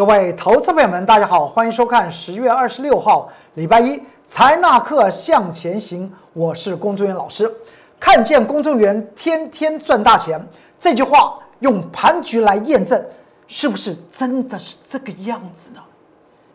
[0.00, 6.10] 各位投资朋友们，大家好，欢迎收看十月二十六号礼拜一财纳课向前行。
[6.32, 7.54] 我是工作人员老师，
[8.00, 10.42] 看见公众员天天赚大钱
[10.78, 12.98] 这句话，用盘局来验证，
[13.46, 15.82] 是不是真的是这个样子呢？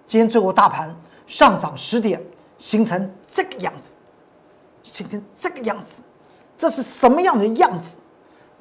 [0.07, 0.91] 今天最后大盘
[1.27, 2.19] 上涨十点，
[2.57, 3.93] 形成这个样子，
[4.81, 6.01] 形成这个样子，
[6.57, 7.97] 这是什么样的样子？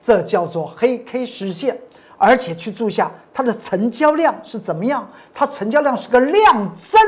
[0.02, 1.74] 这叫做黑 K 实线。
[2.16, 5.08] 而且去注下它的成交量是怎么样？
[5.32, 7.00] 它成交量是个量增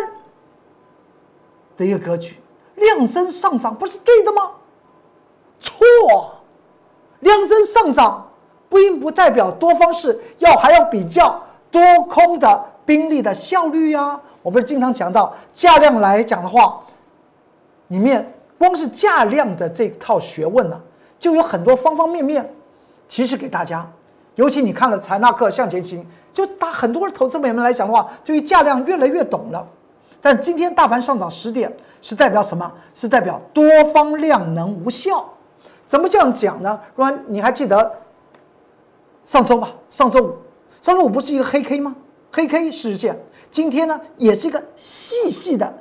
[1.76, 2.40] 的一个格局，
[2.74, 4.50] 量增上涨不是对的吗？
[5.60, 5.76] 错，
[7.20, 8.30] 量增上涨
[8.68, 14.20] 并不代表多方是要还要比较多空的兵力的效率呀。
[14.42, 16.80] 我不是经常讲到价量来讲的话，
[17.88, 20.80] 里面光是价量的这套学问呢，
[21.18, 22.54] 就有很多方方面面
[23.08, 23.88] 提示给大家。
[24.36, 29.66] 尤其你看了财纳克向前行，就大很多投资朋友们来讲的话，对于价量越来越懂了。
[30.20, 32.70] 但今天大盘上涨十点，是代表什么？
[32.94, 35.26] 是代表多方量能无效。
[35.86, 36.78] 怎么这样讲呢？
[36.94, 37.98] 若你还记得
[39.24, 39.72] 上周吧？
[39.88, 40.36] 上周五，
[40.82, 41.94] 上周五不是一个黑 K 吗？
[42.30, 43.18] 黑 K 实现，
[43.50, 45.72] 今天呢也是一个细细的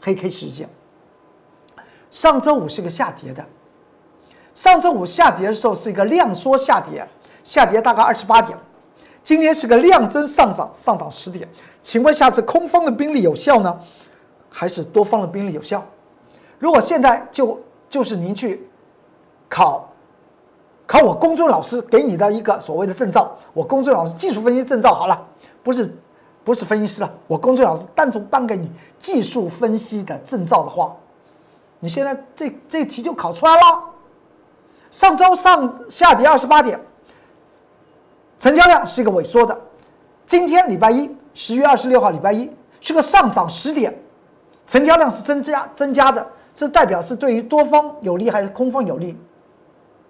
[0.00, 0.68] 黑 K 实现。
[2.10, 3.44] 上周五是个下跌的，
[4.54, 7.06] 上周五下跌的时候是一个量缩下跌。
[7.44, 8.56] 下跌大概二十八点，
[9.24, 11.48] 今天是个量增上涨，上涨十点。
[11.80, 13.80] 请问下次空方的兵力有效呢，
[14.48, 15.84] 还是多方的兵力有效？
[16.58, 18.68] 如果现在就就是您去
[19.48, 19.88] 考
[20.86, 25.26] 考我公众老师给你的一个所谓的证照，我公众老师技术分析证照好了，
[25.62, 25.92] 不是
[26.44, 28.70] 不是分析师了，我公众老师单独颁给你
[29.00, 30.94] 技术分析的证照的话，
[31.80, 33.82] 你现在这这题就考出来了。
[34.92, 36.78] 上周上下跌二十八点。
[38.42, 39.56] 成交量是一个萎缩的，
[40.26, 43.96] 今天礼拜一，十月二十六号礼拜一是个上涨十点，
[44.66, 49.16] 成交量是增加增加的，这代表是对于多方有利还是空方有利？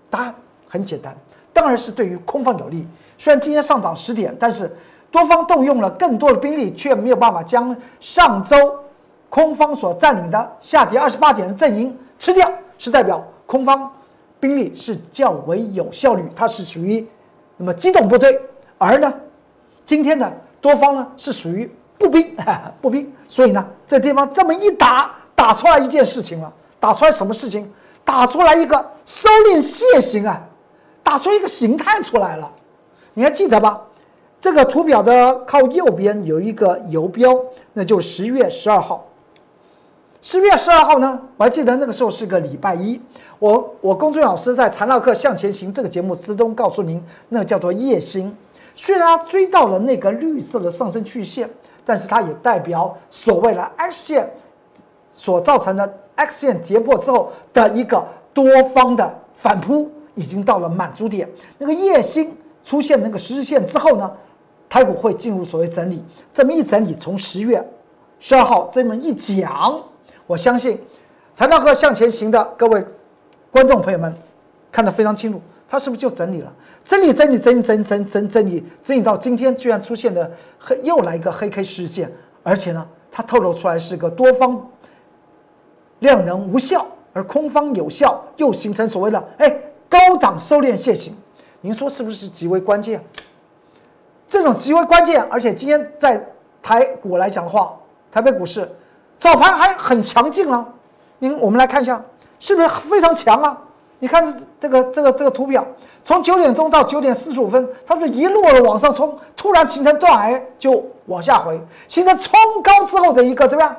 [0.08, 0.34] 答案
[0.66, 1.14] 很简单，
[1.52, 2.86] 当然是对于空方有利。
[3.18, 4.74] 虽然今天上涨十点，但是
[5.10, 8.56] 多方动用了更多的兵力，却没有办法将上周
[9.28, 13.92] 空方所占领的下跌二十八点的阵营吃掉，是代表空方
[14.40, 17.06] 兵力是较为有效率，它是属于。
[17.62, 18.40] 那么机动部队，
[18.76, 19.14] 而呢，
[19.84, 20.28] 今天呢，
[20.60, 22.36] 多方呢是属于步兵，
[22.82, 27.72] 步兵，所以呢，这地方这么一打，打出来一件事情了，打出来什么事情？
[28.04, 30.42] 打出来一个收敛楔形啊，
[31.04, 32.50] 打出一个形态出来了，
[33.14, 33.80] 你还记得吧？
[34.40, 37.38] 这个图表的靠右边有一个游标，
[37.74, 39.06] 那就是十月十二号。
[40.20, 43.00] 十月十二号呢，我还记得那个时候是个礼拜一。
[43.42, 48.32] 我我公孙老师在《缠绕课向前行》这个节目之中告诉您，那叫做夜星。
[48.76, 51.50] 虽然它追到了那个绿色的上升曲线，
[51.84, 54.32] 但是它也代表所谓的 X 线
[55.12, 61.28] 所造成的 X 线跌破之后的一个多方的反扑，已经到了满足点。
[61.58, 62.32] 那个夜星
[62.62, 64.08] 出现那个十日线之后呢，
[64.68, 66.00] 台股会进入所谓整理。
[66.32, 67.60] 这么一整理，从十月
[68.20, 69.82] 十二号这么一讲。
[70.28, 70.78] 我相信，
[71.34, 72.84] 财道课向前行的各位
[73.52, 74.12] 观众朋友们
[74.72, 76.50] 看得非常清楚，它是不是就整理了？
[76.82, 82.10] 整理、整理、整理、整、整、整、整理，整理到今天居然出现了黑，又来一个黑 K 实线，
[82.42, 84.66] 而且呢，它透露出来是个多方
[85.98, 89.54] 量能无效，而空方有效，又形成所谓的哎
[89.86, 91.14] 高档收敛楔形，
[91.60, 93.04] 您说是不是极为关键？
[94.26, 96.26] 这种极为关键，而且今天在
[96.62, 97.78] 台股来讲的话，
[98.10, 98.66] 台北股市。
[99.18, 100.66] 早盘还很强劲了，
[101.20, 102.02] 您我们来看一下，
[102.42, 103.56] 是不是非常强啊？
[104.00, 105.64] 你看这这个这个这个图表，
[106.02, 113.76] 从九点钟到九点四十五分，它是一路的往上冲，突然形成断崖就往下回，形成冲高之后的一个怎么样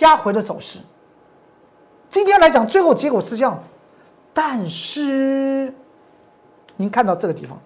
[0.00, 0.78] 压回的走势。
[2.10, 3.64] 今天来讲，最后结果是这样子，
[4.34, 5.72] 但是
[6.76, 7.58] 您看到这个地方，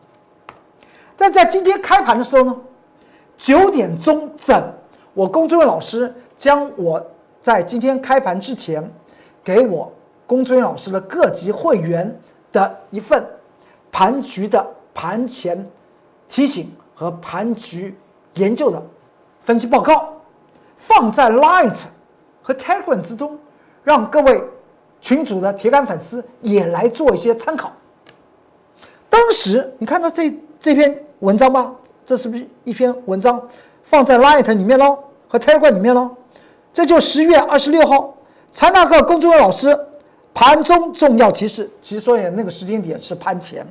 [1.17, 2.57] 但在今天开盘的时候呢，
[3.37, 4.73] 九点钟整，
[5.15, 6.15] 我龚俊伟老师。
[6.37, 7.03] 将我
[7.41, 8.87] 在今天开盘之前
[9.43, 9.91] 给我
[10.27, 12.19] 龚尊老师的各级会员
[12.53, 13.25] 的一份
[13.93, 15.65] 盘局的盘前
[16.29, 17.97] 提醒和盘局
[18.35, 18.83] 研究的
[19.41, 20.13] 分析报告
[20.77, 21.79] 放在 Light
[22.43, 23.39] 和 Telegram 之中，
[23.85, 24.43] 让各位
[25.01, 27.73] 群主的铁杆粉丝也来做一些参考。
[29.09, 31.73] 当时你看到这这篇文章吧？
[32.05, 33.41] 这是不是一篇文章
[33.83, 36.11] 放在 Light 里面喽，和 Telegram 里面喽？
[36.73, 38.15] 这就十月二十六号，
[38.51, 39.79] 财纳课工作人员老师
[40.37, 41.69] 盘中重要提示。
[41.81, 43.67] 其实说也那个时间点是盘前，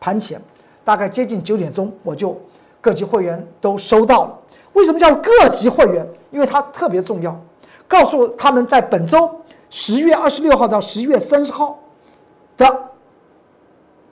[0.00, 0.40] 盘前
[0.82, 2.34] 大概接近九点钟，我就
[2.80, 4.38] 各级会员都收到了。
[4.72, 6.08] 为什么叫各级会员？
[6.30, 7.38] 因为它特别重要，
[7.86, 9.30] 告诉他们在本周
[9.68, 11.78] 十月二十六号到十一月三十号
[12.56, 12.84] 的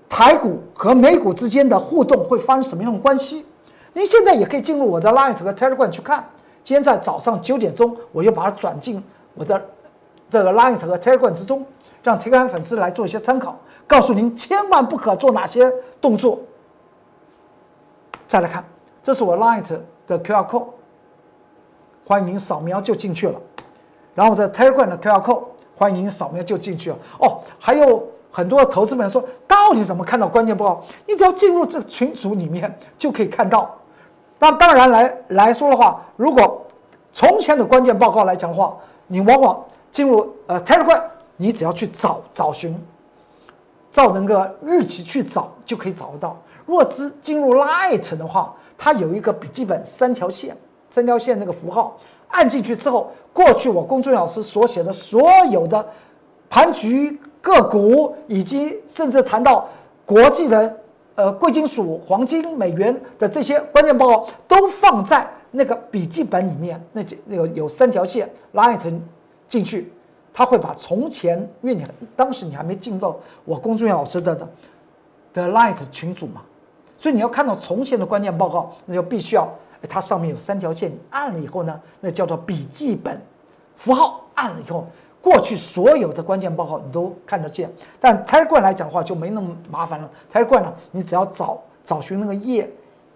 [0.06, 3.46] 台股和美股之间的互动会发生什么样的关系。
[3.94, 6.22] 您现在也可以进入我的 Line 和 Telegram 去看。
[6.62, 9.02] 今天在早上九点钟，我就把它转进
[9.32, 9.64] 我的
[10.28, 11.64] 这个 Line 和 Telegram 之中，
[12.06, 15.68] 让 Telegram 粉丝来做一些参考，告诉您千万不可做哪些
[16.00, 16.38] 动作。
[18.28, 18.64] 再来看，
[19.02, 19.60] 这是我 Line
[20.06, 20.66] 的 QR code，
[22.06, 23.34] 欢迎您扫描就进去了。
[24.14, 25.42] 然后在 Telegram 的 QR code，
[25.76, 26.96] 欢迎您扫描就进去了。
[27.18, 30.84] 哦，还有很多投资们说，到底怎么看到关键报告？
[31.08, 33.76] 你只要进入这个群组里面就可以看到。
[34.38, 36.64] 那当然来来说的话，如果
[37.12, 38.76] 从前的关键报告来讲的话，
[39.08, 41.02] 你往往进入呃 Telegram，
[41.36, 42.74] 你只要去找找寻，
[43.90, 46.36] 照那个日期去找就可以找得到。
[46.64, 50.56] 如果是进入 Light 的话，它有一个笔记本三条线，
[50.90, 51.98] 三条线那个符号
[52.28, 55.86] 按进去之后，过去我龚俊老师所写的所有的
[56.48, 59.68] 盘局、个股，以及甚至谈到
[60.04, 60.76] 国际的。
[61.16, 69.02] 呃，贵金属、黄金、美元的这些关键报告都放在那个笔记本里面，那那个有三条线拉一层
[69.48, 69.90] 进去，
[70.36, 71.82] 他会把从前，因为你
[72.14, 73.16] 当时你还没进到
[73.46, 74.48] 我龚俊元老师的的
[75.32, 76.42] 的 Light 群组嘛，
[76.98, 79.48] 所以你要看到从前的关键报告，那就必须要
[79.88, 83.18] 它上面有三条线，你按了以后呢，那叫做笔记本
[83.76, 84.84] 符号，按了以后。
[85.22, 87.68] 过去所有的关键报告你都看得见，
[87.98, 90.08] 但台冠来讲的话就没那么麻烦了。
[90.30, 92.70] 台冠呢，你只要找找寻那个页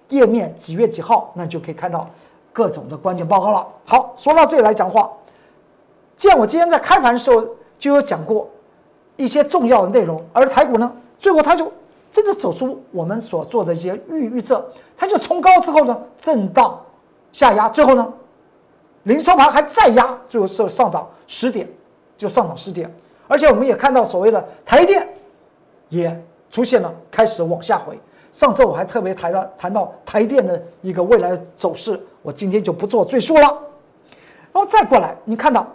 [0.08, 2.08] 页面几月几号，那就可以看到
[2.52, 3.64] 各种的关键报告了。
[3.84, 5.08] 好，说到这里来讲话，
[6.20, 7.42] 既然我今天在开盘的时候
[7.78, 8.46] 就有讲过
[9.16, 11.72] 一些重要的内容，而台股呢，最后它就
[12.12, 14.62] 真的走出我们所做的一些预预测，
[14.98, 16.78] 它就冲高之后呢，震荡
[17.32, 18.06] 下压，最后呢，
[19.04, 21.66] 零收盘还再压，最后是上涨十点。
[22.18, 22.94] 就上涨十点，
[23.26, 25.08] 而且我们也看到所谓的台电
[25.88, 27.98] 也出现了开始往下回。
[28.30, 33.58] 上周我还特别谈到谈到台电的一个未来走势，我今天就不做赘述了。
[34.52, 35.66] 然后再过来，你看到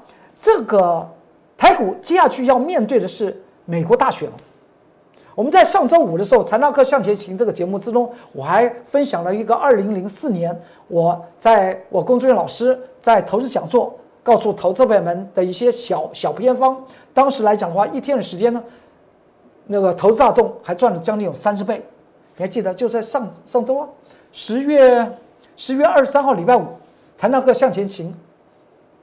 [0.45, 1.09] 这个
[1.57, 4.35] 台股接下去要面对的是美国大选了。
[5.33, 10.55] 我们在上周五的时候，《财纳克向前行》这个节目之中，我还分享了一个二零零四年
[10.87, 13.91] 我在我工作人员老师在投资讲座。
[14.21, 16.75] 告诉投资朋友们的一些小小偏方，
[17.13, 18.63] 当时来讲的话，一天的时间呢，
[19.67, 21.83] 那个投资大众还赚了将近有三十倍。
[22.35, 23.87] 你还记得就在上上周啊，
[24.31, 25.11] 十月
[25.55, 26.65] 十月二十三号礼拜五，
[27.15, 28.11] 财纳克向前行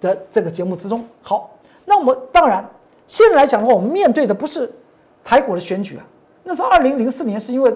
[0.02, 1.02] 的这个节目之中。
[1.22, 1.50] 好，
[1.86, 2.62] 那我们当然
[3.06, 4.70] 现在来讲的话，我们面对的不是
[5.24, 6.04] 台股的选举啊，
[6.44, 7.74] 那是二零零四年是因为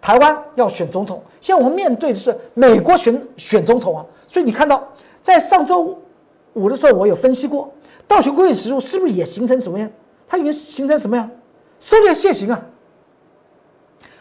[0.00, 4.82] 台湾要选总统，现在我们面对的是美国选选总统啊，所以你看到
[5.20, 5.98] 在上周。
[6.54, 7.68] 五的时候，我有分析过，
[8.06, 9.90] 道琼工业指数是不是也形成什么样？
[10.28, 11.28] 它已经形成什么样？
[11.80, 12.62] 收敛线型啊！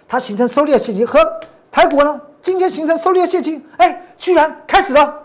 [0.08, 1.20] 它形成收敛线型和
[1.72, 5.16] 台股呢，今天形成收敛线型，哎，居然开始了，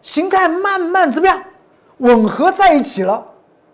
[0.00, 1.38] 形态慢慢怎么样？
[1.98, 3.24] 吻合在一起了，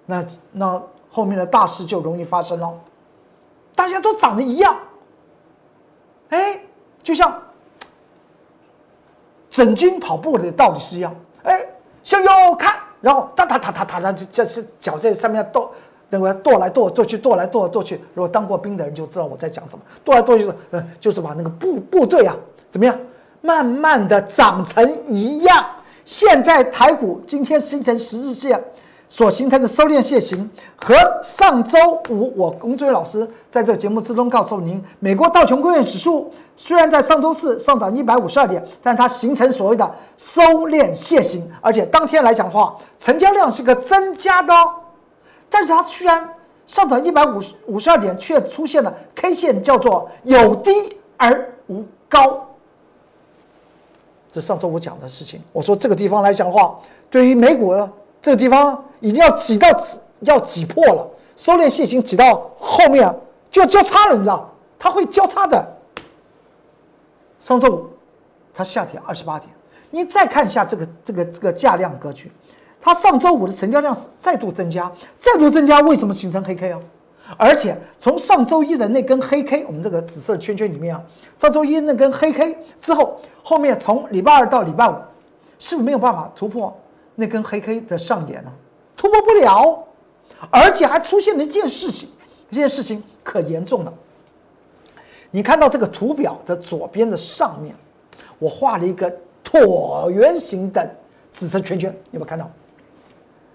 [0.06, 2.72] 那那后面的大事就容易发生了。
[3.74, 4.76] 大家都长得一样，
[6.30, 6.60] 哎，
[7.02, 7.40] 就像
[9.50, 11.66] 整军跑步的道理是一样，哎。
[12.04, 15.70] 向右看，然后哒哒哒哒哒哒，这这是脚在上面跺，
[16.08, 18.00] 那个跺来跺跺去，跺来跺跺去。
[18.12, 22.34] 如果当过兵的人就知道我在讲什么，跺来跺去，呃，就是把那个部部队啊，
[22.68, 22.98] 怎么样，
[23.40, 25.64] 慢慢的长成一样。
[26.04, 28.62] 现在台股今天形成十字线。
[29.08, 31.78] 所形成的收敛线型和上周
[32.08, 40.40] 五我龚俊老师在这节目之中告诉您，美国道琼工业指数虽然在上周四上涨一百五十二点，但它形成所谓的收
[40.70, 44.72] 敛线型，而且当天来讲的话，成交量是个增加的，哦
[45.50, 46.26] 但是它居然
[46.66, 50.70] 上涨一百五十五十二点，却出现了 K 线叫做有低
[51.18, 52.46] 而无高。
[54.32, 56.76] 这上周五讲的事情，我说这个地方来讲的话，
[57.08, 57.72] 对于美股。
[58.22, 59.68] 这个地方已经要挤到
[60.20, 63.12] 要挤破了，收敛线型挤到后面
[63.50, 64.48] 就要交叉了，你知道？
[64.78, 65.76] 它会交叉的。
[67.40, 67.86] 上周五
[68.54, 69.50] 它下跌二十八点，
[69.90, 72.30] 你再看一下这个这个这个价量格局，
[72.80, 76.80] 它上周五的成交量是再度增加，再度增加，为什么形成黑 K 啊？
[77.38, 81.02] 而且从上周一的那根黑 K，我们这个紫色圈圈里面啊，
[81.36, 84.94] 上周一那根黑 K 之后，后面从礼拜二到礼拜五，
[85.58, 86.76] 是不是没有办法突破？
[87.14, 88.52] 那根黑 K 的上沿呢，
[88.96, 89.86] 突破不了，
[90.50, 92.08] 而且还出现了一件事情，
[92.50, 93.92] 这件事情可严重了。
[95.30, 97.74] 你看到这个图表的左边的上面，
[98.38, 99.10] 我画了一个
[99.44, 100.90] 椭圆形的
[101.30, 102.50] 紫色圈圈，有没有看到？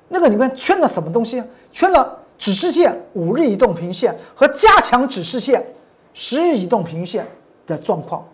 [0.07, 1.46] 那个里面圈了什么东西啊？
[1.72, 5.65] 圈了指示线、五日移动平线和加强指示线、
[6.13, 7.27] 十日移动平线
[7.65, 8.27] 的状况。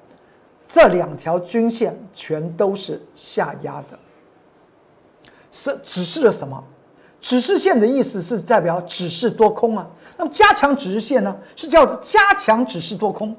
[0.68, 4.00] 这两条均线全都是下压的，
[5.52, 6.64] 是指示了什么？
[7.22, 9.88] 指示线的意思是代表指示多空啊。
[10.18, 13.36] 那么加强指示线呢，是叫做加强指示多空。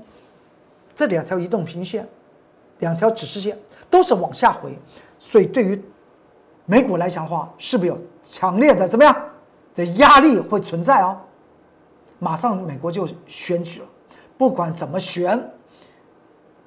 [0.96, 2.08] 这两条移动平线，
[2.78, 3.58] 两条指示线
[3.90, 4.78] 都是往下回，
[5.18, 5.82] 所以对于
[6.66, 9.14] 美股来讲的话，是不是有强烈的怎么样
[9.74, 11.16] 的压力会存在哦？
[12.20, 13.86] 马上美国就选举了，
[14.38, 15.38] 不管怎么选，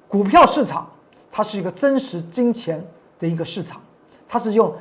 [0.06, 0.88] 股票市场
[1.32, 2.84] 它是一个真实金钱
[3.18, 3.80] 的一个市场，
[4.28, 4.72] 它是用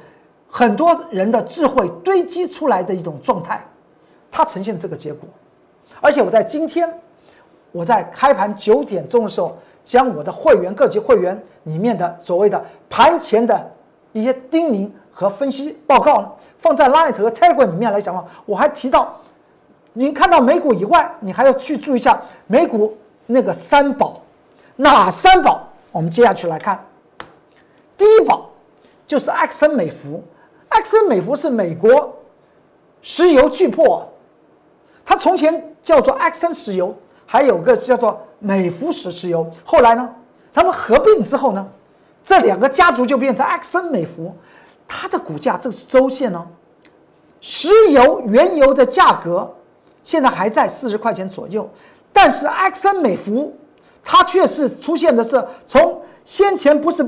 [0.50, 3.66] 很多人的智慧堆积出来的一种状态，
[4.30, 5.28] 它呈现这个结果。
[6.02, 6.94] 而且我在今天，
[7.72, 13.72] 我在开盘九点钟的时候，将我的会员各级会员里面的所谓的盘前的
[14.12, 14.92] 一些叮咛。
[15.20, 19.20] 和分析报告呢，放在 Light 和 Telegram 里面来讲的话，我还提到，
[19.94, 22.96] 您看到美股以外，你还要去注意一下美股
[23.26, 24.22] 那个三宝，
[24.76, 25.68] 哪三宝？
[25.92, 26.86] 我们接下去来看，
[27.98, 28.48] 第一宝
[29.08, 30.24] 就是埃克森美孚，
[30.70, 32.16] 埃克森美孚是美国
[33.02, 34.04] 石油巨擘，
[35.04, 36.96] 它从前叫做埃克森石油，
[37.26, 40.08] 还有个叫做美孚石石油，后来呢，
[40.54, 41.68] 他们合并之后呢，
[42.24, 44.32] 这两个家族就变成埃克森美孚。
[44.88, 46.48] 它的股价，这是周线呢，
[47.42, 49.54] 石油原油的价格
[50.02, 51.70] 现在还在四十块钱左右，
[52.14, 53.54] 但是埃克森美孚
[54.04, 57.06] 它却是出现的是从先前不是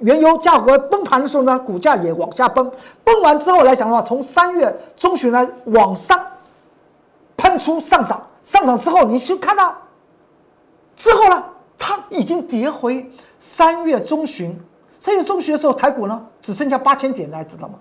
[0.00, 2.72] 原油价格崩盘的时候呢，股价也往下崩，
[3.04, 6.18] 崩完之后来讲的话，从三月中旬呢往上
[7.36, 9.76] 喷出上涨，上涨之后你就看到
[10.96, 11.44] 之后呢，
[11.78, 14.58] 它已经跌回三月中旬。
[15.00, 17.78] 三月中旬的时候，台股呢只剩下八千点，大家知道吗？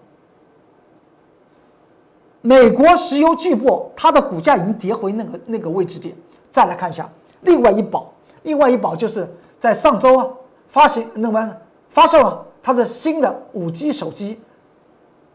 [2.42, 6.16] 美国石油巨擘，它的股价已经跌回那个那个位置点。
[6.50, 7.08] 再来看一下
[7.42, 8.12] 另外一宝，
[8.44, 10.28] 另外一宝就是在上周啊
[10.70, 11.56] 发行那么
[11.90, 14.40] 发售了它的新的五 G 手机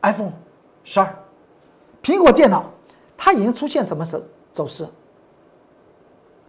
[0.01, 0.33] iPhone
[0.83, 1.15] 十二，
[2.03, 2.65] 苹果电脑
[3.17, 4.23] 它已经出现什么走
[4.53, 4.89] 走势？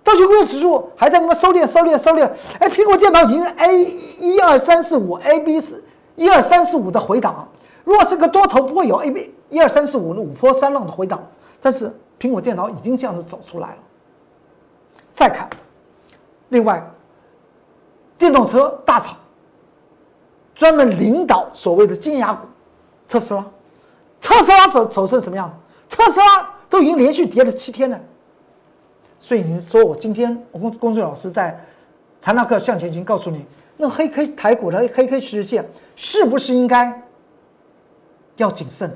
[0.06, 2.30] 道琼工业指数还在那么收敛、收敛、收敛。
[2.60, 3.84] 哎，苹果电脑已经 A
[4.20, 5.84] 一二三四五 A B 四
[6.16, 7.50] 一二三四五的回档。
[7.84, 11.28] 如果是个多头，不会有 A B 一二三四五的五波三浪的回档。
[11.60, 13.78] 但是苹果电脑已经这样子走出来了。
[15.12, 15.50] 再看，
[16.50, 16.88] 另外，
[18.16, 19.18] 电动车大厂
[20.54, 22.46] 专门领导所谓的金牙股，
[23.08, 23.44] 特斯拉，
[24.22, 25.56] 特斯拉走走成什么样子？
[25.98, 28.00] 特斯拉都已经连续跌了七天了。
[29.26, 31.60] 所以你说我今天我公公众老师在
[32.20, 33.44] 财纳克向前行告诉你，
[33.76, 37.02] 那黑 K 台股的黑 K 趋势线是不是应该
[38.36, 38.96] 要谨慎的？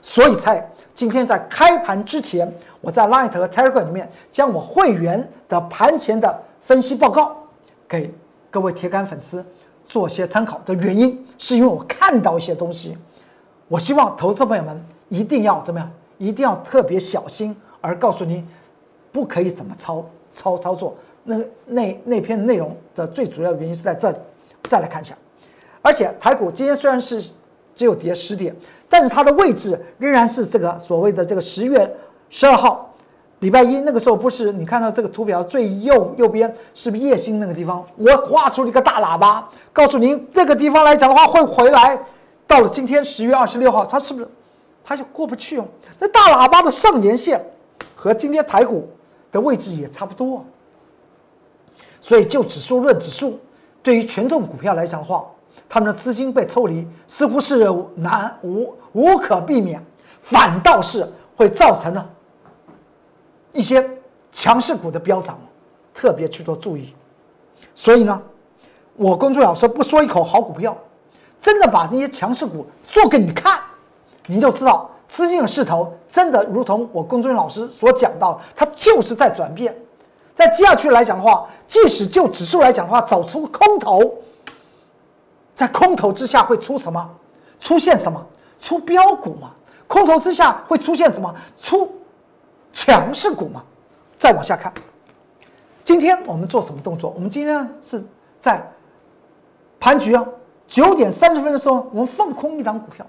[0.00, 7.32] 所以才今天在开盘之前，我在 Light 和 Telegram 里面将我会员的盘前的分析报告
[7.86, 8.12] 给
[8.50, 9.46] 各位铁杆粉丝
[9.84, 12.98] 做些参考的原因，是因为我看到一些东西，
[13.68, 15.88] 我希望投资朋友们一定要怎么样，
[16.18, 18.44] 一定要特别小心，而告诉你。
[19.12, 20.96] 不可以怎么操操操作？
[21.24, 24.16] 那那那篇内容的最主要原因是在这里。
[24.68, 25.14] 再来看一下，
[25.82, 27.22] 而且台股今天虽然是
[27.74, 28.56] 只有跌十点，
[28.88, 31.94] 但是它的位置仍然是这个所谓的这个十月
[32.30, 32.88] 十二号
[33.40, 37.84] 礼拜一那个时候，不是你看到这个图表最右右边是不是夜星那个地方？
[37.96, 41.98] 我画出了一个大喇叭，告诉您这个地方来讲的话会回来。
[42.46, 44.28] 到了今天十月二十六号，它是不是
[44.82, 45.66] 它就过不去哦？
[45.98, 47.44] 那大喇叭的上沿线
[47.94, 48.88] 和今天台股。
[49.32, 50.44] 的位置也差不多，
[52.00, 53.40] 所以就指数论指数，
[53.82, 55.24] 对于权重股票来讲的话，
[55.68, 59.82] 他们的资金被抽离似乎是难无无可避免，
[60.20, 62.08] 反倒是会造成呢
[63.52, 63.88] 一些
[64.30, 65.38] 强势股的飙涨，
[65.94, 66.94] 特别去做注意。
[67.74, 68.22] 所以呢，
[68.96, 70.76] 我公众老师不说一口好股票，
[71.40, 73.58] 真的把那些强势股做给你看，
[74.26, 74.90] 你就知道。
[75.12, 79.76] 资金的势头真的如同我龚俊老师所讲到，它就是在转变。
[80.34, 84.14] 在接下去来讲的话，即使就指数来讲的话，走出空头，
[85.54, 87.06] 在空头之下会出什么？
[87.60, 88.24] 出现什么？
[88.58, 89.50] 出标股嘛？
[89.86, 91.34] 空头之下会出现什么？
[91.60, 91.94] 出
[92.72, 93.62] 强势股嘛？
[94.16, 94.72] 再往下看，
[95.84, 97.12] 今天我们做什么动作？
[97.14, 98.02] 我们今天是
[98.40, 98.66] 在
[99.78, 100.24] 盘局啊，
[100.66, 103.04] 九点三十分的时候，我们放空一档股票。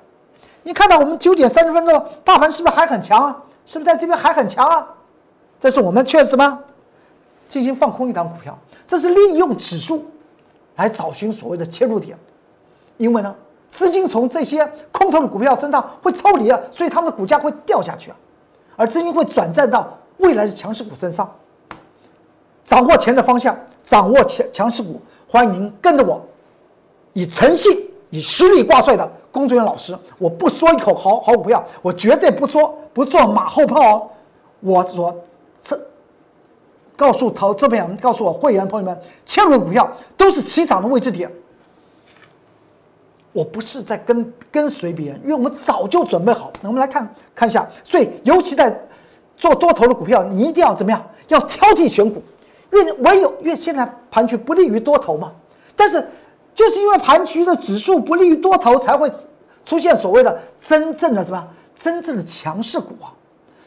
[0.64, 3.38] 你看到我们九点三十分钟，大盘是不是还很强啊？
[3.66, 4.88] 是不是在这边还很强啊？
[5.60, 6.60] 这是我们确实吗？
[7.48, 10.06] 进行放空一档股票，这是利用指数
[10.78, 12.18] 来找寻所谓的切入点。
[12.98, 13.34] 因为呢，
[13.70, 18.18] 资金从这些空头的股票身上会抽离啊，所以他们的股价会掉下去啊，
[18.76, 21.30] 而资金会转战到未来的强势股身上。
[22.64, 26.22] 掌握钱的方向，掌握强强势股，欢迎您跟着我，
[27.12, 29.98] 以诚信、以实力挂帅的工作人员老师。
[30.18, 34.10] 我不说一口好好股票，我绝对不说不做马后炮哦。
[34.62, 35.14] 我所
[35.62, 35.78] 这
[36.96, 41.30] 告诉投资朋友，告诉我会员朋友们，切入的股票都是起涨的位置点。
[43.34, 46.54] 我不是在跟跟随别人，因为我们早就准备好。
[46.62, 48.80] 我们来看看一下，所以尤其在
[49.36, 51.04] 做多头的股票，你一定要怎么样？
[51.30, 52.22] 要挑剔选股。
[52.72, 55.32] 因为唯有因为现在盘局不利于多头嘛，
[55.76, 56.08] 但是
[56.54, 59.12] 就是因为盘局的指数不利于多头，才会
[59.66, 63.14] 出现所谓的真正的什么真正的强势股啊。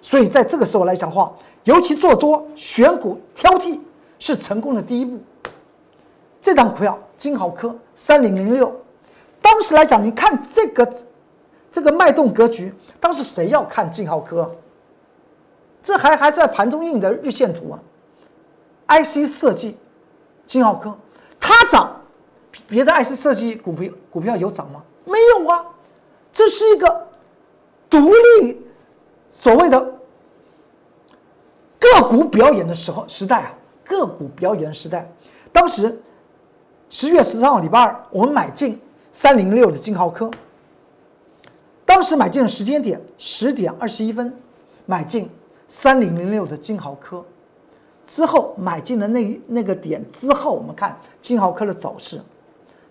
[0.00, 1.32] 所以在这个时候来讲话，
[1.64, 3.80] 尤其做多选股挑剔
[4.18, 5.18] 是成功的第一步。
[6.40, 8.72] 这档股票金豪科三零零六，
[9.42, 10.88] 当时来讲，你看这个
[11.72, 14.48] 这个脉动格局，当时谁要看金豪科？
[15.82, 17.78] 这还还在盘中印的日线图啊。
[18.88, 19.76] IC 设计，
[20.46, 20.96] 金浩科，
[21.40, 22.00] 它涨，
[22.68, 24.82] 别的 IC 设计股票股票有涨吗？
[25.04, 25.64] 没有啊，
[26.32, 27.06] 这是一个
[27.88, 27.98] 独
[28.40, 28.60] 立
[29.30, 29.94] 所谓的
[31.78, 35.10] 个股表演的时候时代啊，个股表演时代。
[35.52, 36.00] 当时
[36.90, 38.80] 十月十三号礼拜二，我们买进
[39.12, 40.30] 三零六的金浩科，
[41.84, 44.34] 当时买进的时间点十点二十一分，
[44.84, 45.30] 买进
[45.68, 47.24] 三零零六的金豪科。
[48.04, 52.20] 之后买进的那那个点之后，我们看金豪科的走势，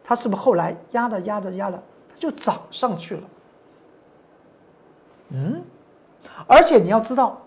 [0.08, 3.24] 它是不是后来压着压着压着，它就涨上去了？
[5.30, 5.64] 嗯，
[6.46, 7.42] 而且你要知道，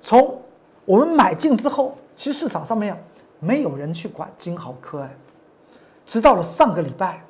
[0.00, 0.42] 从
[0.84, 3.00] 我们买进之后，其实市场上面
[3.38, 5.16] 没有人去管金豪科哎，
[6.04, 7.24] 直到了上个礼拜，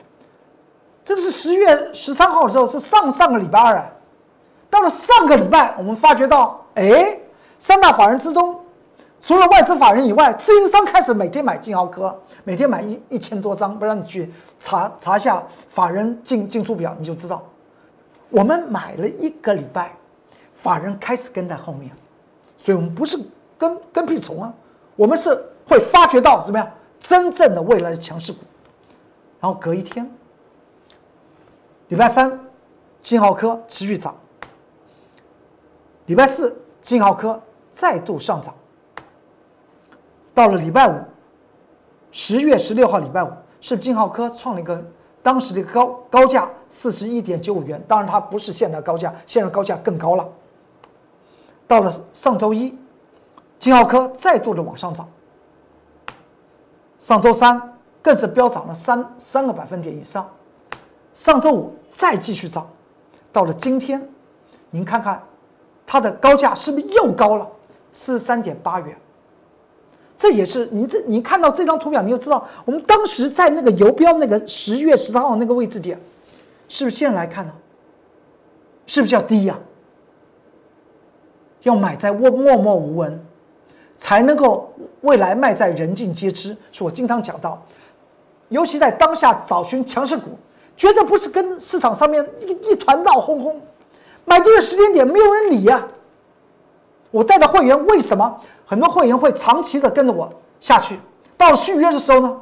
[1.04, 3.92] 这个是十月十三号的时候，是上上个礼拜二啊，
[4.70, 7.20] 到了上个礼拜，我们发觉到，哎，
[7.58, 8.58] 三大法人之中。
[9.22, 13.78] 除了外资法人以外，自营商开始每天买金豪科，每天买一一千多张。
[13.78, 17.40] 不让你去查查一下法人进进出表，你就知道。
[18.30, 19.94] 我们买了一个礼拜，
[20.56, 21.92] 法人开始跟在后面，
[22.58, 23.16] 所以我们不是
[23.56, 24.52] 跟跟屁虫啊，
[24.96, 25.32] 我们是
[25.68, 28.40] 会发觉到怎么样真正的未来的强势股。
[29.38, 30.10] 然后隔一天，
[31.88, 32.40] 礼拜三，
[33.04, 34.12] 金豪科持续涨。
[36.06, 38.52] 礼拜四，金豪科再度上涨。
[40.34, 40.94] 到了礼拜五，
[42.10, 44.82] 十月十六号礼拜五，是金浩科创了一个
[45.22, 50.28] 当时的高高价四十一点九五元，当然它不是现在高价，现在高价更高了。
[51.66, 52.76] 到了上周一，
[53.58, 55.08] 金浩科再度的往上涨，
[56.98, 60.28] 上周三更是飙涨了三三个百分点以上，
[61.14, 62.68] 上周五再继续涨，
[63.32, 64.06] 到了今天，
[64.70, 65.22] 您看看
[65.86, 67.46] 它的高价是不是又高了
[67.90, 68.96] 四十三点八元？
[70.22, 76.00] 这也是你这你看到这张图表，你就知道我们当时在那个游标那个十月十三号那个位置点，
[76.68, 77.52] 是不是现在来看呢？
[78.86, 79.58] 是不是要低呀？
[81.62, 83.20] 要买在默默默无闻，
[83.96, 86.56] 才能够未来卖在人尽皆知。
[86.70, 87.60] 是我经常讲到，
[88.48, 90.38] 尤其在当下找寻强势股，
[90.76, 93.60] 绝对不是跟市场上面一一团闹哄哄，
[94.24, 95.84] 买这个时间点没有人理呀。
[97.10, 98.40] 我带的会员为什么？
[98.66, 100.98] 很多会员会长期的跟着我下去，
[101.36, 102.40] 到了续约的时候呢，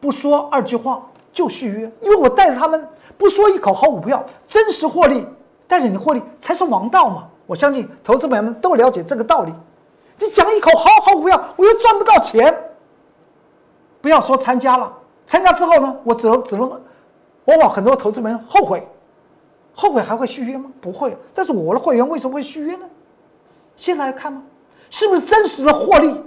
[0.00, 5.26] 不说二句话就续约，因为我带着他们不说一口好股票，真实获利，
[5.68, 7.28] 带着你的获利才是王道嘛！
[7.46, 9.52] 我相信投资朋友们都了解这个道理。
[10.18, 12.52] 你讲一口好好股票，我又赚不到钱，
[14.00, 14.92] 不要说参加了，
[15.26, 16.68] 参加之后呢，我只能只能，
[17.44, 18.86] 往往很多投资人后悔，
[19.74, 20.70] 后悔还会续约吗？
[20.80, 21.16] 不会。
[21.34, 22.86] 但是我的会员为什么会续约呢？
[23.76, 24.42] 现在来看吗？
[24.90, 26.22] 是不是真实的获利，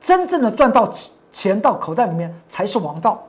[0.00, 0.90] 真正的赚到
[1.32, 3.26] 钱到口袋里面才是王道？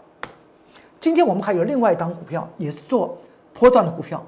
[0.99, 3.17] 今天我们还有另外一档股票，也是做
[3.53, 4.23] 波段的股票。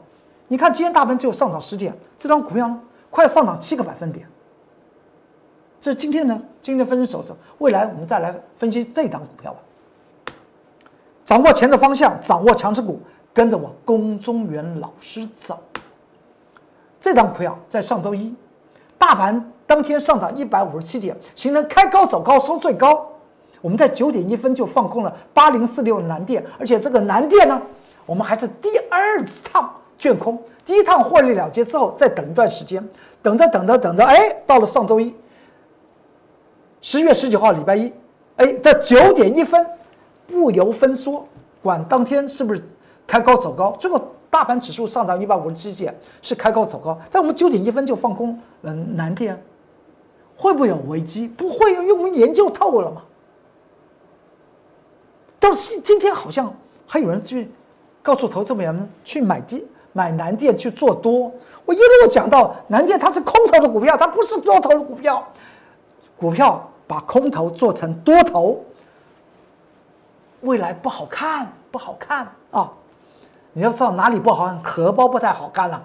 [0.48, 2.80] 你看今天大盘只有上涨十点，这张股票呢，
[3.10, 4.28] 快上涨七个百分点。
[5.82, 7.36] 这是今天呢，今天分析手册。
[7.60, 9.60] 未来我们再来分析这档股票吧。
[11.26, 13.02] 掌握钱的方向，掌握强势股，
[13.34, 15.60] 跟着我龚中原老师走。
[17.02, 18.34] 这档股票在上周一，
[18.98, 19.52] 大盘。
[19.68, 23.06] 当天上涨一百五十七点，形成开高走高收最高。
[23.60, 27.62] 我们在九点一分就放空了八零四六南电，而且这个南电呢，
[28.06, 30.42] 我们还是第二次趟卷空。
[30.66, 32.82] 第一趟获利了结之后，再等一段时间，
[33.22, 35.14] 等着等着等着，哎，到了上周一，
[36.82, 37.92] 十月十九号礼拜一，
[38.38, 39.68] 哎在九点一分，
[40.28, 41.28] 不由分说
[41.62, 42.64] 管当天是不是
[43.06, 49.42] 开高走高，最后大盘指数上涨一百五十七点，是开高走高，但我们九点一分就放空，嗯，南电
[50.36, 51.28] 会不会有危机？
[51.28, 53.04] 不会，因为我们研究透了嘛。
[55.40, 56.54] 到今今天好像
[56.86, 57.50] 还有人去
[58.02, 61.32] 告诉投资者们去买低买南电去做多，
[61.66, 65.26] 我一路讲到南电它是空头的股票，它不是多头的股票，
[66.18, 68.64] 股票把空头做成多头。
[70.42, 72.72] 未来不好看，不好看啊！
[73.58, 75.84] 你要知道哪里不好看，荷包不太好干了。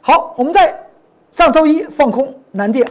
[0.00, 0.88] 好，我们在
[1.32, 2.88] 上周一放空南电，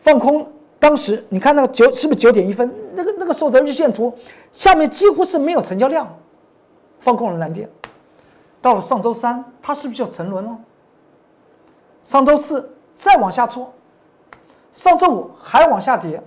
[0.00, 0.46] 放空
[0.78, 2.70] 当时你看那个九是不是九点一分？
[2.92, 4.14] 那个那个时候的日线图
[4.52, 6.06] 下面几乎是没有成交量，
[6.98, 7.66] 放空了南电。
[8.60, 10.58] 到了上周三，它是不是就沉沦了？
[12.02, 13.72] 上周四再往下挫，
[14.70, 16.22] 上周五还往下跌，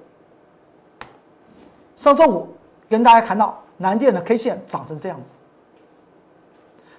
[1.95, 2.47] 上周五。
[2.89, 5.31] 跟大家看到南电的 K 线长成这样子，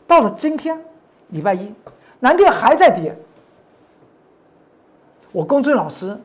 [0.06, 0.78] 到了今天
[1.28, 1.72] 礼拜一，
[2.20, 3.16] 南电还在跌。
[5.32, 6.18] 我龚俊老师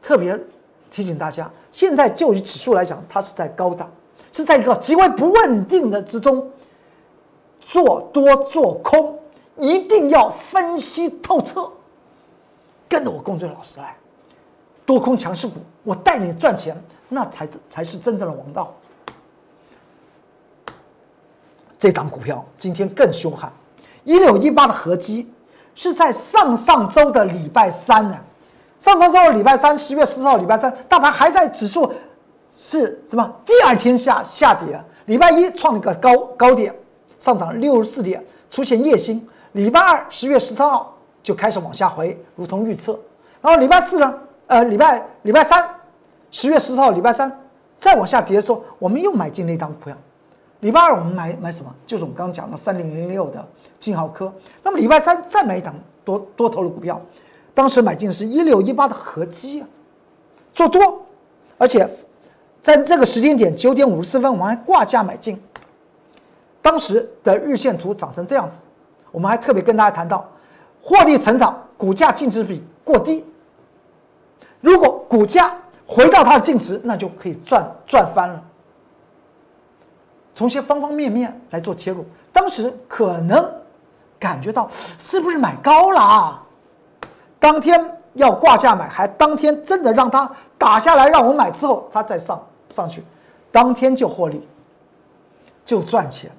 [0.00, 0.38] 特别
[0.90, 3.90] 提醒大家，现在就以指数来讲，它是在高档，
[4.32, 6.50] 是在一个极为不稳定的之中，
[7.60, 9.18] 做多做空
[9.58, 11.70] 一定要分析透彻。
[12.88, 13.96] 跟着我龚俊老师来，
[14.86, 16.76] 多空强势股，我带你赚钱。
[17.14, 18.74] 那才才是真正的王道。
[21.82, 23.52] 这档股票今天更凶悍，
[24.04, 25.28] 一六一八的合基
[25.74, 28.16] 是在上上周的礼拜三呢，
[28.78, 31.92] 上上周的礼拜三，十月十四号礼拜三，大盘还在指数
[32.56, 33.28] 是什么？
[33.44, 36.72] 第二天下下跌，礼拜一创了一个高高点，
[37.18, 39.20] 上涨六十四点，出现夜星。
[39.50, 42.96] 礼拜二十月十三号就开始往下回，如同预测。
[43.40, 44.14] 然后礼拜四呢？
[44.46, 45.68] 呃，礼拜礼拜三。
[46.30, 47.40] 十月十四号，礼拜三，
[47.76, 49.96] 再往下跌的时候，我们又买进了一档股票。
[50.62, 51.74] 礼拜二我们买买什么？
[51.88, 53.44] 就是我们刚刚讲的三零零六的
[53.80, 54.32] 金豪科。
[54.62, 57.00] 那么礼拜三再买一档多多头的股票，
[57.52, 59.64] 当时买进的是一六一八的合基，
[60.52, 61.04] 做多，
[61.58, 61.88] 而且
[62.60, 65.36] 在这个时间点九点五十四分，我们还挂价买进。
[66.60, 68.62] 当时的日线图长成这样子，
[69.10, 70.24] 我们还特别跟大家谈到，
[70.80, 73.24] 获利成长，股价净值比过低。
[74.60, 75.52] 如果股价
[75.84, 78.40] 回到它的净值，那就可以赚赚翻了。
[80.34, 83.52] 从些方方面面来做切入，当时可能
[84.18, 84.68] 感觉到
[84.98, 86.42] 是不是买高了啊？
[87.38, 93.04] 当天要挂价买，还当天真的让它打下来让我买之后，它再上上去，
[93.50, 94.48] 当天就获利，
[95.64, 96.30] 就赚钱。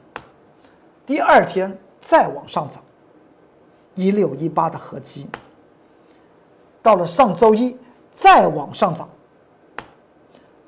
[1.05, 2.81] 第二天再往上涨，
[3.95, 5.27] 一六一八的合基，
[6.81, 7.77] 到了上周一
[8.11, 9.07] 再往上涨。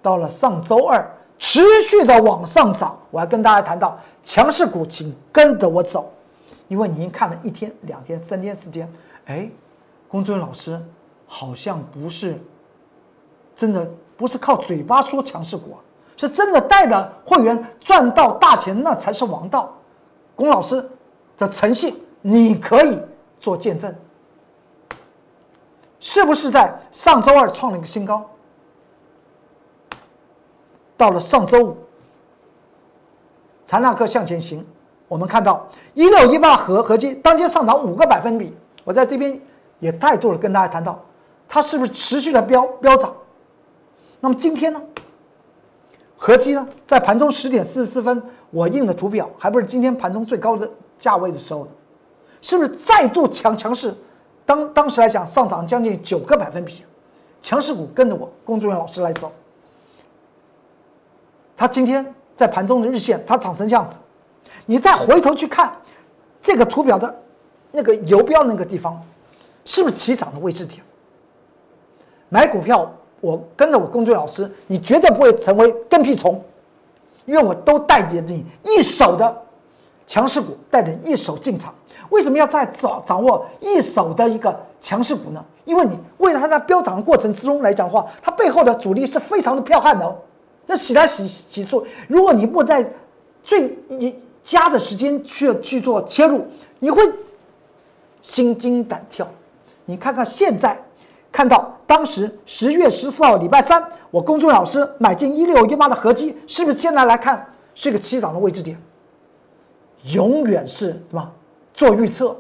[0.02, 2.98] 到了上周二，持续的往上涨。
[3.12, 6.12] 我还跟大家谈到强势股，请跟着我走，
[6.68, 8.92] 因为你已经看了一天、两天、三天、四天。
[9.26, 9.50] 哎，
[10.08, 10.80] 龚尊老师
[11.26, 12.38] 好像不是
[13.56, 15.80] 真的，不是靠嘴巴说强势股啊，
[16.18, 19.74] 是真的带着会员赚到大钱，那才是王道。
[20.36, 20.86] 龚老师
[21.38, 23.00] 的诚信，你可以
[23.40, 23.96] 做见证，
[26.00, 28.30] 是不是在上周二创了一个新高？
[30.98, 31.78] 到了上周五，
[33.66, 34.66] 财纳克向前行，
[35.08, 38.54] 我们看到一六一八合合计当天上涨五个百分比。
[38.84, 39.40] 我在这边
[39.80, 41.04] 也再度的跟大家谈到，
[41.48, 43.14] 它是不是持续的飙飙涨？
[44.20, 44.82] 那么今天呢？
[46.18, 51.68] 合计呢，在盘中十点四十四分，我印的图表还不是今天盘中最高的价位的时候？
[52.42, 53.94] 是不是再度强强势？
[54.46, 56.84] 当当时来讲，上涨将近九个百分比，
[57.42, 59.32] 强势股跟着我工作人员老师来走。
[61.58, 63.96] 它今天在盘中的日线，它长成这样子，
[64.66, 65.72] 你再回头去看
[66.42, 67.14] 这个图表的
[67.72, 69.02] 那个游标那个地方，
[69.64, 70.82] 是不是起涨的位置点？
[72.30, 72.92] 买股票，
[73.22, 76.44] 我跟着我工具老师，你绝对不会成为跟屁虫，
[77.26, 79.44] 因为我都带着你一手的
[80.06, 81.74] 强势股，带着一手进场。
[82.10, 85.44] 为什么要在掌掌握一手的一个强势股呢？
[85.64, 90.16] 因为你为了它在飙涨的过程之中来讲的话，它背后的主力是非常的彪悍的哦。
[90.66, 92.86] 那洗来洗洗出，如果你不在
[93.44, 93.78] 最
[94.44, 96.46] 佳的时间去去做切入，
[96.80, 97.04] 你会
[98.22, 99.28] 心惊胆跳。
[99.86, 100.80] 你看看现在，
[101.32, 108.76] 看到当时十月十四号礼拜三，我公众老师买进一六一八的合基，是不是现在来看是个起涨的位置点？
[110.12, 111.32] 永远是什么
[111.74, 112.36] 做预测？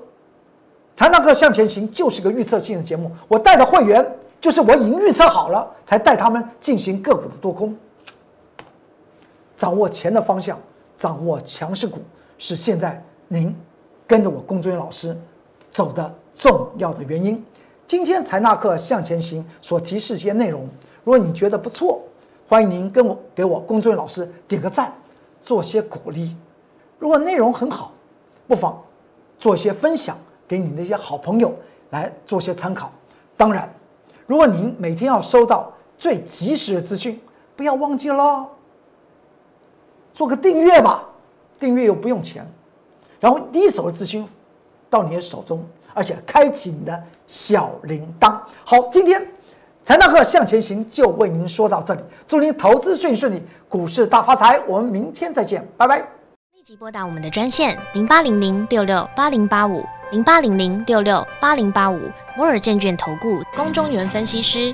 [0.95, 3.11] 财纳课向前行就是个预测性的节目。
[3.27, 4.03] 我带的会员
[4.39, 7.75] 就是我已经预测好了，才带他们进行个股的多空。
[9.57, 10.59] 掌握钱的方向，
[10.95, 11.99] 掌握强势股，
[12.37, 13.55] 是现在您
[14.05, 15.15] 跟着我龚作人老师
[15.71, 17.43] 走的重要的原因。
[17.87, 20.67] 今天财纳课向前行所提示一些内容，
[21.03, 22.01] 如果你觉得不错，
[22.47, 24.93] 欢迎您跟我给我龚作人老师点个赞，
[25.41, 26.35] 做些鼓励。
[26.97, 27.91] 如果内容很好，
[28.47, 28.81] 不妨
[29.37, 31.53] 做一些分享给你那些好朋友
[31.91, 32.91] 来做些参考。
[33.37, 33.71] 当然，
[34.25, 37.19] 如果您每天要收到最及时的资讯，
[37.55, 38.47] 不要忘记了
[40.15, 41.03] 做个订阅吧，
[41.59, 42.49] 订阅又不用钱，
[43.19, 44.25] 然后第一手的资讯
[44.89, 45.61] 到你的手中，
[45.93, 48.39] 而且开启你的小铃铛。
[48.63, 49.21] 好，今天
[49.83, 54.57] 财大课向前行就为您说到这里，祝您投资顺顺利，股市大发财。
[54.65, 55.97] 我们明天再见，拜拜。
[56.53, 61.99] 立即拨打我们的专线零八零零六六八零八五零八零零六六八零八五
[62.37, 64.73] 摩尔证券投顾龚中原分析师。